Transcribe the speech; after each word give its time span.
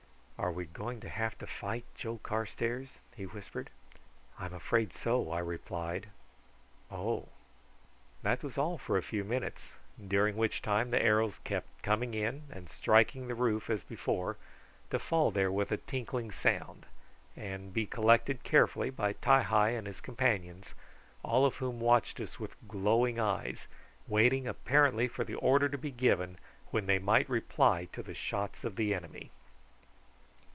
"Are 0.43 0.51
we 0.51 0.65
going 0.65 0.99
to 1.01 1.07
have 1.09 1.37
to 1.37 1.45
fight, 1.45 1.85
Joe 1.93 2.17
Carstairs?" 2.17 2.97
he 3.15 3.27
whispered. 3.27 3.69
"I'm 4.39 4.55
afraid 4.55 4.91
so," 4.91 5.29
I 5.31 5.37
replied. 5.37 6.09
"Oh!" 6.89 7.29
That 8.23 8.41
was 8.41 8.57
all 8.57 8.79
for 8.79 8.97
a 8.97 9.03
few 9.03 9.23
minutes, 9.23 9.73
during 10.05 10.35
which 10.35 10.63
time 10.63 10.89
the 10.89 10.99
arrows 11.01 11.37
kept 11.43 11.83
coming 11.83 12.15
in 12.15 12.45
and 12.51 12.69
striking 12.71 13.27
the 13.27 13.35
roof 13.35 13.69
as 13.69 13.83
before, 13.83 14.37
to 14.89 14.97
fall 14.97 15.29
there 15.29 15.51
with 15.51 15.71
a 15.71 15.77
tinkling 15.77 16.31
sound, 16.31 16.87
and 17.37 17.71
be 17.71 17.85
collected 17.85 18.41
carefully 18.43 18.89
by 18.89 19.13
Ti 19.13 19.43
hi 19.43 19.69
and 19.69 19.85
his 19.85 20.01
companions, 20.01 20.73
all 21.21 21.45
of 21.45 21.57
whom 21.57 21.79
watched 21.79 22.19
us 22.19 22.39
with 22.39 22.55
glowing 22.67 23.19
eyes, 23.19 23.67
waiting 24.07 24.47
apparently 24.47 25.07
for 25.07 25.23
the 25.23 25.35
order 25.35 25.69
to 25.69 25.77
be 25.77 25.91
given 25.91 26.39
when 26.71 26.87
they 26.87 26.97
might 26.97 27.29
reply 27.29 27.85
to 27.93 28.01
the 28.01 28.15
shots 28.15 28.63
of 28.63 28.75
the 28.75 28.91
enemy. 28.95 29.29